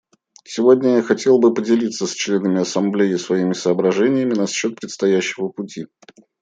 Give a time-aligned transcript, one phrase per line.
[0.45, 5.89] Сегодня я хотел бы поделиться с членами Ассамблеи своими соображениями насчет предстоящего пути.